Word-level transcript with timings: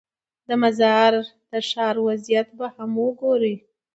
د 0.47 0.49
مزار 0.61 1.13
د 1.51 1.53
ښار 1.69 1.95
وضعیت 2.07 2.47
به 2.57 2.67
هم 2.75 2.91
وګورې. 3.05 3.55